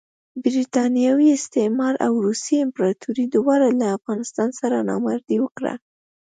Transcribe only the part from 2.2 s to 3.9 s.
روسي امپراطوري دواړو له